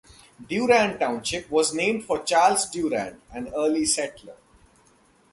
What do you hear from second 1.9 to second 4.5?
for Charles Durand, an early settler.